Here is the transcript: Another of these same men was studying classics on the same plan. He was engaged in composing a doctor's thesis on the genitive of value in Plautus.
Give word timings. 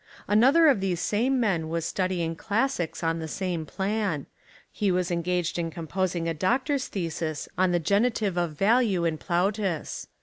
Another 0.27 0.67
of 0.67 0.79
these 0.81 0.99
same 0.99 1.39
men 1.39 1.69
was 1.69 1.85
studying 1.85 2.35
classics 2.35 3.03
on 3.03 3.19
the 3.19 3.27
same 3.27 3.67
plan. 3.67 4.25
He 4.71 4.91
was 4.91 5.11
engaged 5.11 5.59
in 5.59 5.69
composing 5.69 6.27
a 6.27 6.33
doctor's 6.33 6.87
thesis 6.87 7.47
on 7.55 7.71
the 7.71 7.79
genitive 7.79 8.35
of 8.35 8.53
value 8.57 9.05
in 9.05 9.19
Plautus. 9.19 10.07